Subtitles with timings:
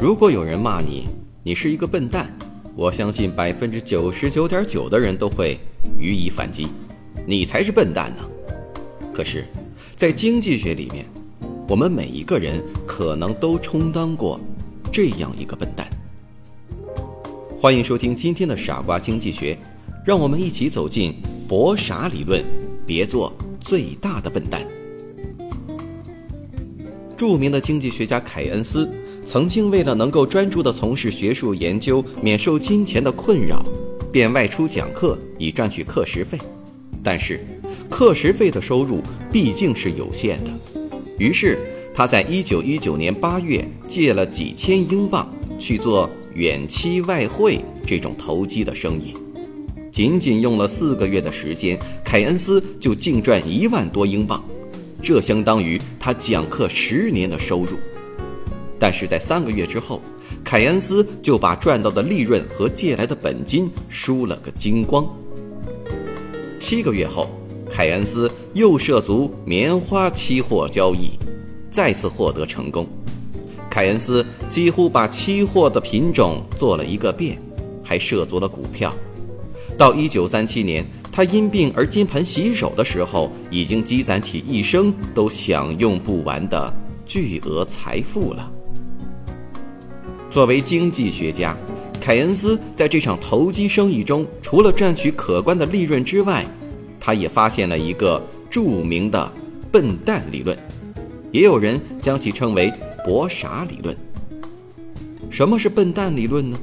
[0.00, 1.08] 如果有人骂你，
[1.42, 2.32] 你是一个笨蛋，
[2.76, 5.58] 我相信百分之九十九点九的人都会
[5.98, 6.68] 予以反击，
[7.26, 8.22] 你才是笨蛋呢。
[9.12, 9.44] 可是，
[9.96, 11.04] 在经济学里面，
[11.66, 14.38] 我们每一个人可能都充当过
[14.92, 15.90] 这样一个笨蛋。
[17.58, 19.58] 欢迎收听今天的傻瓜经济学，
[20.04, 21.16] 让我们一起走进
[21.48, 22.44] 博傻理论，
[22.86, 24.64] 别做最大的笨蛋。
[27.16, 28.88] 著名的经济学家凯恩斯。
[29.30, 33.62] 曾经为了能够专注地从事学术研究，免受金钱的困扰，
[34.10, 36.38] 便外出讲课以赚取课时费。
[37.04, 37.38] 但是，
[37.90, 40.50] 课时费的收入毕竟是有限的，
[41.18, 41.58] 于是
[41.92, 49.12] 他在1919年8月借了几千英镑去做远期外汇这种投机的生意。
[49.92, 54.42] 仅仅用了四个月的时间，凯恩斯就净赚一万多英镑，
[55.02, 57.76] 这相当于他讲课十年的收入。
[58.78, 60.00] 但是在三个月之后，
[60.44, 65.06] 凯恩斯就把赚到的利润和借来的本金输了个精光。
[66.60, 67.28] 七个月后，
[67.70, 71.10] 凯恩斯又涉足棉花期货交易，
[71.70, 72.86] 再次获得成功。
[73.70, 77.38] 凯恩斯几乎把期货的品种做了一个遍，
[77.84, 78.92] 还涉足了股票。
[79.76, 86.72] 到一九三七年，他因病而金盆洗手的时候，已经积攒起一生都享用不完的
[87.06, 88.50] 巨额财富了。
[90.30, 91.56] 作为经济学家，
[92.00, 96.44] 凯恩斯在这场投机生意中，除了赚取可观的利润之外，
[97.00, 99.32] 他也发现了一个著名的
[99.72, 100.56] “笨蛋理论”，
[101.32, 102.70] 也有人将其称为
[103.06, 103.96] “博傻理论”。
[105.30, 106.58] 什么是笨蛋理论呢？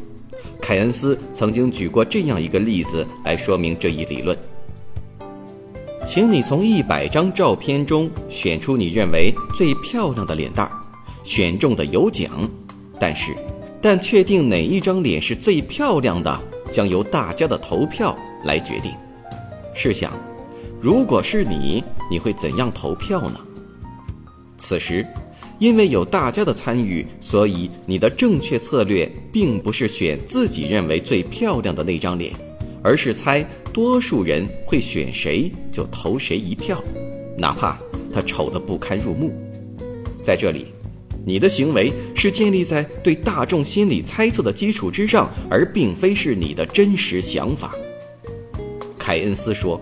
[0.61, 4.37] 凯恩斯曾经举过这样一个例子来说明这一理论：
[6.05, 10.71] 请你从一百张照片中选出你认为最漂亮的脸蛋儿，
[11.23, 12.31] 选中的有奖，
[12.99, 13.35] 但是。
[13.87, 16.41] 但确定哪一张脸是最漂亮的，
[16.71, 18.91] 将由大家的投票来决定。
[19.75, 20.11] 试想，
[20.81, 23.39] 如果是你，你会怎样投票呢？
[24.57, 25.05] 此时，
[25.59, 32.33] 因为有大家的参与，所以你的正确策略并不是选自己认为最漂亮的那张脸，
[32.81, 36.83] 而是猜多数人会选谁就投谁一票，
[37.37, 37.77] 哪怕
[38.11, 39.31] 他丑得不堪入目。
[40.23, 40.74] 在这里。
[41.27, 47.73] 你的行为是建立在对大众心理猜测的基础之上，而并非是你的真实想法。
[48.99, 49.81] 凯恩斯说：“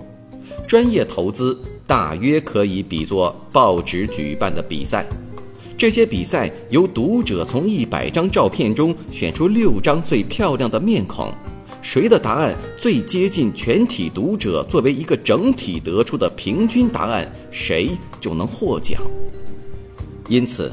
[0.65, 5.05] 专业投资大约可以比作报纸举办的比赛，
[5.77, 11.29] 这些比赛由读者从一百张照片中选出六张最漂亮的面孔，
[11.81, 17.89] 谁的答案最接近全体读者作为一个整体得出的平均答案，谁
[18.21, 19.01] 就能获奖。
[20.29, 20.71] 因此。”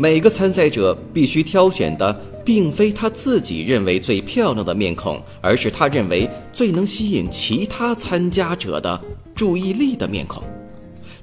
[0.00, 2.14] 每个参赛者必须挑选的，
[2.44, 9.00] 并非他自己认为最漂亮的面孔，而是他认为最能吸引其他参加者的
[9.34, 10.40] 注意力的面孔。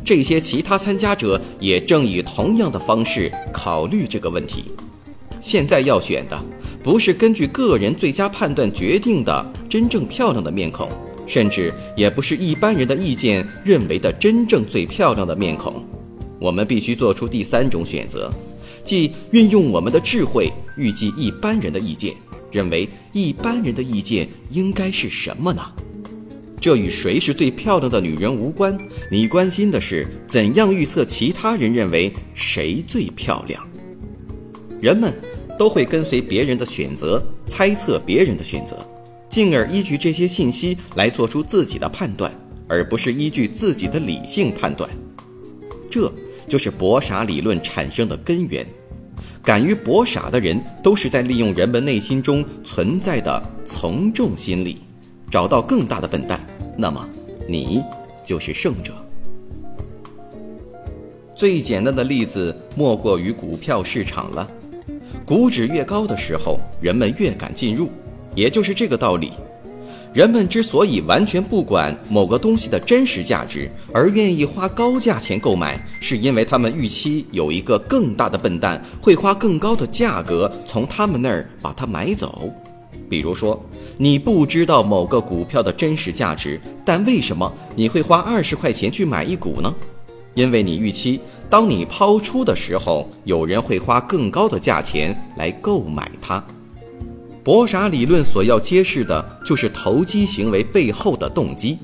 [0.03, 4.65] 这些其他参加者也正以同样的方式考虑这个问题。
[5.39, 6.37] 现在要选的，
[6.83, 10.89] 不是根据个人最佳判断决定的真正漂亮的面孔，
[11.25, 15.81] 甚至也不是一般人的意见认为的真正最漂亮的面孔。
[16.41, 18.29] 我们必须做出第三种选择。
[18.85, 22.13] 即运用我们的智慧预计一般人的意见，
[22.51, 25.61] 认为一般人的意见应该是什么呢？
[26.61, 28.77] 这与谁是最漂亮的女人无关，
[29.11, 33.67] 你关心的是怎样预测其他人认为谁最漂亮。
[34.79, 35.13] 人们
[35.57, 38.87] 都会跟随别人的选择，猜测别人的选择，
[39.29, 42.31] 进而依据这些信息来做出自己的判断，
[42.67, 44.89] 而不是依据自己的理性判断。
[45.89, 46.11] 这。
[46.47, 48.65] 就是博傻理论产生的根源。
[49.43, 54.81] 敢于博傻的人，都是在利用人们内心中存在的从众心理，
[55.29, 56.39] 找到更大的笨蛋。
[56.75, 57.07] 那么，
[57.47, 57.83] 你
[58.23, 58.93] 就是胜者。
[61.35, 64.49] 最简单的例子莫过于股票市场了。
[65.25, 67.89] 股指越高的时候，人们越敢进入，
[68.35, 69.31] 也就是这个道理。
[70.15, 82.49] 人们之所以完全不管某个东西的真实价值，而愿意花高价钱购买，是因为他们预期有一个更大的笨蛋会花更高的价格从他们那儿把它买走。
[83.09, 83.61] 比如说，
[83.97, 89.75] 你不知道某个股票的真实价值，但为什么你会花二十块钱去买一股呢？
[90.33, 91.19] 因为你预期，
[91.49, 96.41] 当你抛出的时候，有人会花更高的价钱来购买它。
[97.45, 101.77] 博傻理论所要揭示的就是投机行为背后的动机。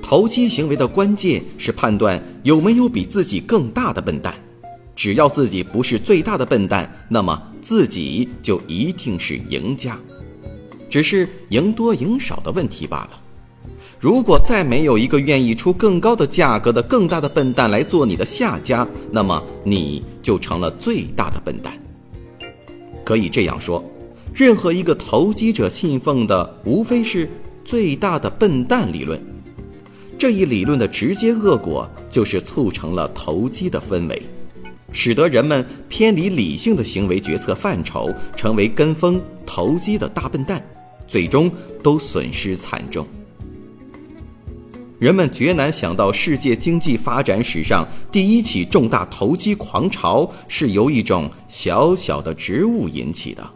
[0.00, 4.32] 投机行为的关键是判断有没有比自己更大的笨蛋。
[4.94, 9.98] 只要自己不是最大的笨蛋，那么自己就一定是赢家。
[10.88, 13.20] 只是赢多赢少的问题罢了。
[13.98, 21.76] 如果再没有一个愿意出更高的价格的更大的笨蛋来做你的下家，那么你就成了最大的笨蛋。
[23.04, 23.84] 可以这样说，
[24.34, 27.30] 任何一个投机者信奉的无非是
[27.64, 29.22] 最大的笨蛋理论。
[30.18, 34.22] 这一理论的直接恶果就是促成了投机的氛围，
[34.92, 40.60] 使得人们偏离理性的行为决策范畴，成为跟风投机的大笨蛋。
[41.06, 41.52] 最终
[41.82, 43.06] 都损失惨重。
[44.98, 53.46] 人们绝难想到，世界经济发展史上第一起重大投机狂潮是由一种小小的植物引起的。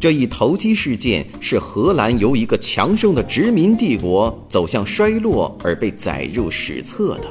[0.00, 7.26] 这一投机事件是荷兰由一个强盛的殖民帝国走向衰落而被载入史册的，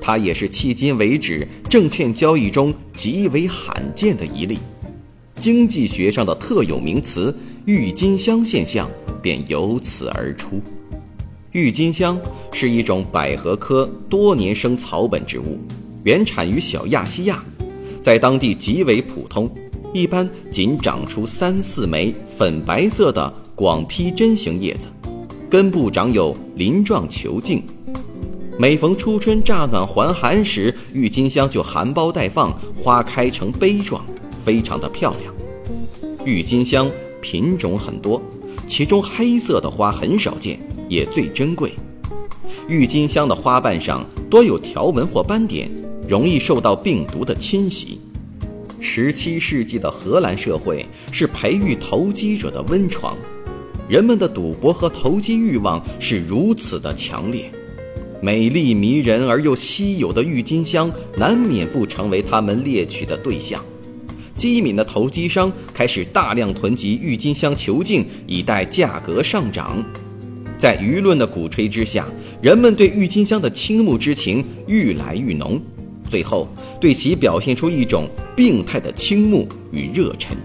[0.00, 4.56] 它也是迄今为止证券交易中极为罕见的一例。
[5.40, 7.36] 经济学上的特有名词
[7.66, 8.88] “郁金香现象”
[9.20, 10.62] 便由此而出。
[11.50, 12.16] 郁金香
[12.52, 15.58] 是一种百合科多年生草本植物，
[16.04, 17.44] 原产于小亚细亚，
[18.00, 19.50] 在当地极为普通，
[19.92, 24.86] 一般仅长出三四枚粉白色的广披针形叶子，
[25.48, 27.62] 根部长有鳞状球茎。
[28.58, 34.04] 每逢初春乍暖还寒时，郁金香就含苞待放，花开成杯状。
[34.44, 35.34] 非常的漂亮，
[36.24, 36.88] 郁金香
[37.20, 38.22] 品种很多，
[38.68, 40.56] 其中黑色的花很少见，
[40.88, 41.72] 也最珍贵。
[42.68, 45.68] 郁金香的花瓣上多有条纹或斑点，
[46.08, 48.00] 容易受到病毒的侵袭。
[48.80, 53.16] 十七世纪的荷兰社会是培育投机者的温床，
[53.88, 57.50] 人们的赌博和投机欲望是如此的强烈，
[58.20, 63.64] 美丽迷人而又稀有的郁金香难免不成为他们猎取的对象。
[64.36, 69.82] 机敏的投机商开始大量囤积郁金香球茎，以待价格上涨。
[70.58, 72.06] 在舆论的鼓吹之下，
[72.42, 75.60] 人们对郁金香的倾慕之情愈来愈浓，
[76.06, 76.48] 最后
[76.80, 80.36] 对其表现出一种病态的倾慕与热忱，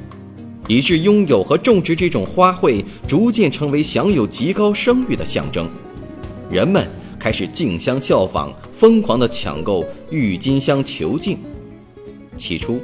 [0.68, 5.70] 以致拥有和种植这种花卉逐渐成为享有极高声誉的象征。
[6.50, 6.88] 人们
[7.20, 11.38] 开始竞相效仿，疯狂地抢购郁金香球茎。
[12.38, 12.82] 起初。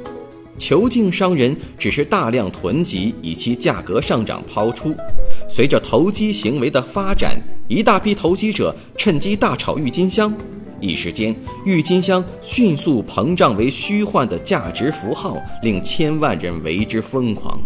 [0.58, 4.92] 球茎商人只是大量囤积，以其价格上涨抛出。
[5.48, 10.36] 随着投机行为的发展，一大批投机者趁机大炒郁金香，
[10.80, 11.34] 一时间，
[11.64, 17.60] 郁金香迅速膨胀为虚幻的价值符号，令千万人为之疯狂。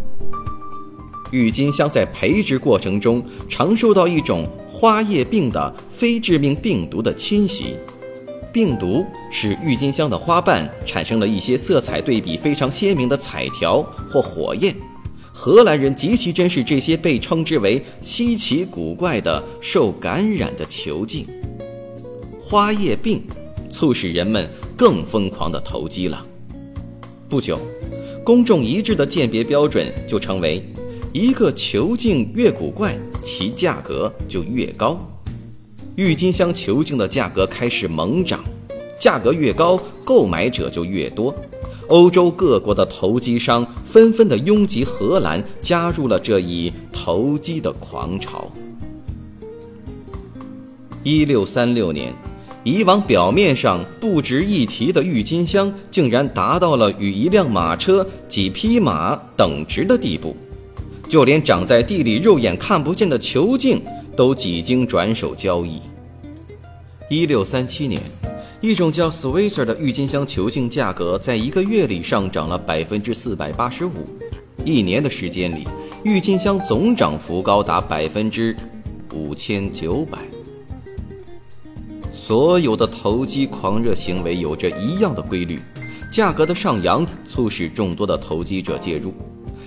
[1.31, 7.77] 郁金香在培植过程中常受到一种花叶病的非致命病毒的侵袭。
[8.53, 14.75] 病毒使郁金香的花瓣产生了一些色彩对比非常鲜明的彩条或火焰。
[15.33, 21.27] 荷兰人极其珍视这些被称之为稀奇古怪的受感染的球茎。
[22.53, 23.23] 花叶病
[23.71, 26.23] 促使人们更疯狂地投机了。
[27.27, 27.59] 不久，
[28.23, 30.63] 公众一致的鉴别标准就成为：
[31.15, 35.01] 一个球茎越古怪，其价格就越高。
[35.97, 38.45] 郁金香球茎的价格开始猛涨，
[39.01, 41.35] 价格越高，购买者就越多。
[41.89, 48.53] 欧洲各国的投机商纷纷的拥挤荷兰，加入了这一投机的狂潮。
[51.03, 52.15] 一六三六年，
[52.65, 60.37] 以往表面上不值一提的郁金香，竟然达到了与一辆马车、几匹马等值的地步，
[61.09, 63.83] 就连长在地里肉眼看不见的球茎。
[64.15, 65.81] 都几经转手交易。
[67.09, 67.99] 一六三七年，
[68.61, 74.07] 一种叫 Swisser 的郁金香球茎价格在一个月里上涨了百分之四百八十五，
[74.67, 75.67] 一年的时间里，
[76.05, 78.55] 郁金香总涨幅高达百分之
[79.15, 80.19] 五千九百。
[82.33, 85.61] 所有的投机狂热行为有着一样的规律：
[86.11, 89.13] 价格的上扬促使众多的投机者介入。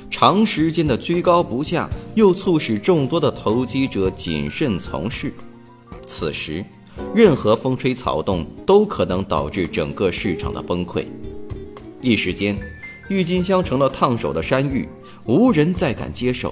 [0.10, 5.32] 长时间的居高不下，又促使众多的投机者谨慎从事。
[6.08, 6.66] 此时，
[7.14, 11.06] 任何风吹草动都可能导致整个市场的崩溃。
[12.02, 12.58] 一时间，
[13.10, 14.90] 郁金香成了烫手的山芋，
[15.28, 16.52] 无人再敢接手。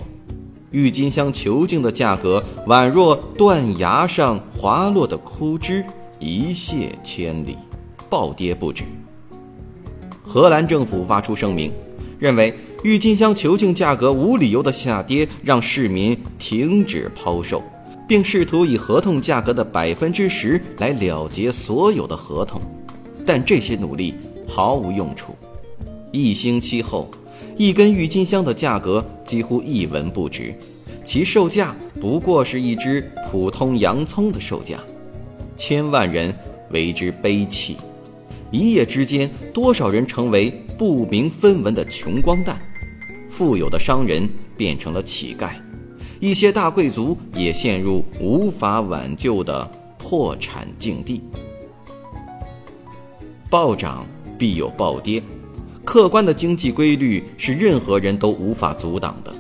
[0.70, 5.84] 郁金香球茎的价格宛若断崖上滑落的枯枝，
[6.24, 7.58] 一泻千里，
[8.10, 8.84] 暴跌不止。
[10.22, 11.72] 荷兰政府发出声明，
[12.18, 12.54] 认为
[12.84, 17.62] 郁金香球茎价格无理由的下跌，让市民停止抛售，
[18.08, 22.62] 并试图以合同价格的百分之十来了结所有的合同，
[23.26, 24.14] 但这些努力
[24.48, 25.36] 毫无用处。
[26.12, 27.10] 一星期后。
[27.56, 30.56] 一根郁金香的价格几乎一文不值，
[31.06, 34.80] 其售价不过是一只普通洋葱的售价，
[35.56, 36.34] 千万人
[36.72, 37.78] 为之悲泣。
[38.52, 42.62] 一夜之间，多少人成为不明分文的穷光蛋？
[43.30, 45.54] 富有的商人变成了乞丐，
[46.20, 51.22] 一些大贵族也陷入无法挽救的破产境地。
[53.50, 54.06] 暴涨
[54.38, 55.22] 必有暴跌。
[55.84, 59.34] 客观的经济规律是任何人都无法阻挡的。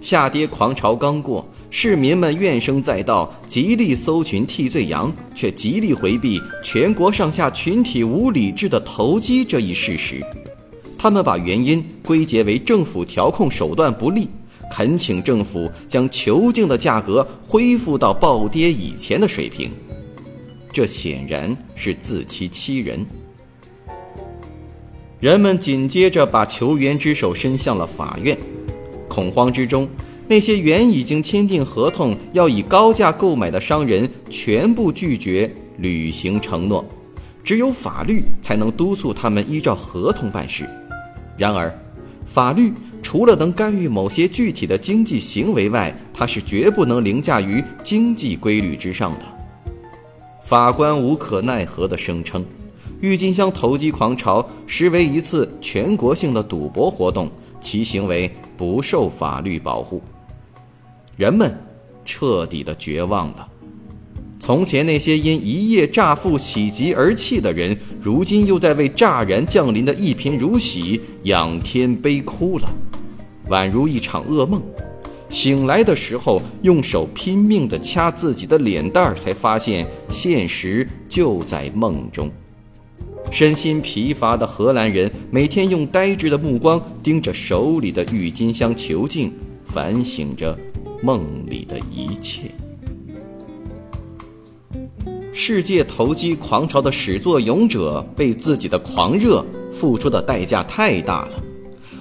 [0.00, 10.20] 下跌狂潮刚过，市民们怨声载道，极力搜寻替罪羊，却极力回避全国上下群体无理智的投机这一事实。
[10.98, 14.28] 他们把原因归结为政府调控手段不力，
[14.72, 19.70] 恳请政府将球茎的价格恢复到暴跌以前的水平。
[20.72, 23.06] 这显然是自欺欺人。
[25.20, 28.36] 人们紧接着把球员之手伸向了法院，
[29.08, 29.88] 恐慌之中，
[30.30, 36.84] 那些原已经签订合同要以高价购买的商人全部拒绝履行承诺，
[37.42, 40.70] 只有法律才能督促他们依照合同办事。
[41.36, 41.76] 然而，
[42.24, 42.72] 法律
[43.02, 49.24] 除了能干预某些具体的经济行为外，它是绝不能凌驾于经济规律之上的。
[50.44, 52.46] 法官无可奈何地声称。
[53.00, 57.28] 郁金香投机狂潮实为一次全国性的赌博活动，
[57.60, 60.00] 其行为不受法律保护。
[61.16, 61.56] 人们
[62.04, 63.46] 彻底的绝望了。
[64.38, 72.68] 从前那些因一夜乍富喜极而泣的人，如今又在为乍然降临的一贫如洗仰天悲哭了，
[73.50, 74.62] 宛如一场噩梦。
[75.28, 82.28] 醒来的时候，用手拼命地掐自己的脸蛋儿，才发现现实就在梦中。
[83.30, 89.32] 身心疲乏的荷兰人每天用呆滞的目光盯着手里的郁金香球茎，
[89.66, 90.58] 反省着
[91.02, 92.50] 梦里的一切。
[95.32, 101.42] 世界投机狂潮的始作俑者被自己的狂热付出的代价太大了，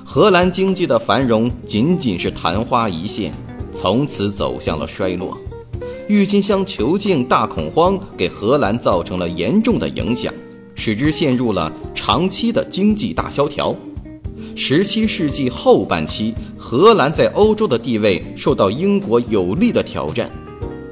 [0.04, 3.32] 荷兰经济的繁荣仅仅是昙花一现，
[3.74, 5.38] 从此走向了衰落。
[6.08, 10.34] 郁金香球茎大恐慌给荷兰造成了严重的影响。
[10.76, 13.76] 使之陷入了长期的经济大萧条。
[14.62, 20.30] 十七世纪后半期，荷兰在欧洲的地位受到英国有力的挑战，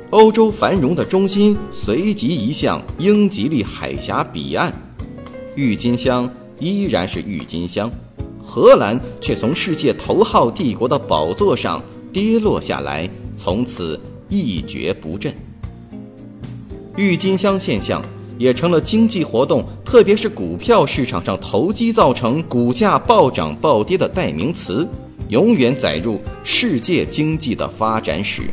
[0.09, 4.73] 欧洲繁荣的中心随即移向英吉利海峡彼岸。
[5.55, 6.31] 郁金香
[6.61, 7.91] 依然是郁金香，
[8.41, 11.83] 荷兰却从世界头号帝国的宝座上
[12.13, 15.35] 跌落下来，从此一蹶不振。
[16.95, 18.01] 郁金香现象。
[18.37, 24.87] 也成了经济活动，特别是股票市场上投机造成股价暴涨暴跌的代名词，
[25.29, 28.43] 永远载入世界经济的发展史。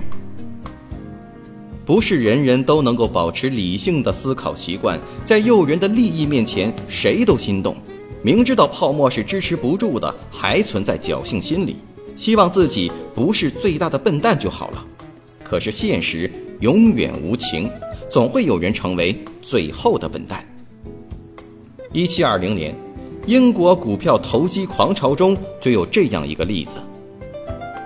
[1.86, 7.76] 不是人人都能够保持理性的思考习惯，在诱人的利益面前，谁都心动。
[8.22, 11.76] 明知道泡沫是支持不住的，还存在侥幸心理，
[12.16, 14.82] 希望自己不是最大的笨蛋就好了。
[15.42, 17.68] 可是现实永远无情。
[18.14, 20.46] 总会有人成为最后的笨蛋。
[21.90, 22.72] 一七二零年，
[23.26, 26.76] 英国股票投机狂潮中就有这样一个例子：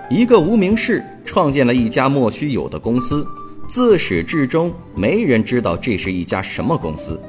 [0.07, 3.25] 一个无名氏创建了一家莫须有的公司，
[3.67, 7.19] 自始至终没人知道这是一家什么公司。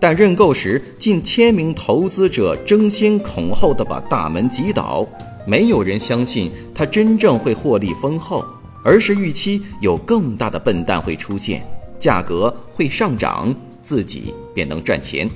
[0.00, 5.06] 但认购时，近千名投资者争先恐后地把大门挤倒，
[5.46, 8.42] 没有人相信他真正会获利丰厚，
[8.82, 11.62] 而是预期有更大的笨蛋会出现。
[11.98, 15.28] 价格会上涨，自己便能赚钱。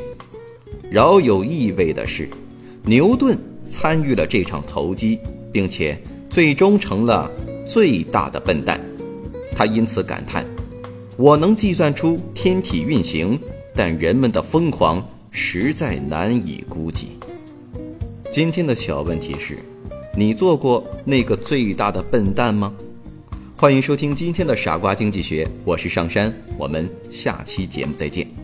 [0.90, 2.28] 饶有意味的是，
[2.82, 3.38] 牛顿
[3.68, 5.18] 参与了这场投机，
[5.52, 7.30] 并且最终成了
[7.66, 8.80] 最大的笨蛋。
[9.54, 10.44] 他因此感叹
[11.16, 13.38] ：“我能计算出天体运行，
[13.74, 17.18] 但人们的疯狂实在难以估计。”
[18.32, 19.58] 今天的小问题是：
[20.16, 22.72] 你做过那个最大的笨蛋吗？
[23.60, 28.39] 欢迎收听今天的《傻瓜经济学》，我是上山，我们下期节目再见。